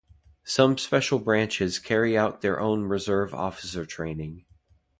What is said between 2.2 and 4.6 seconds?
their own reserve officer training.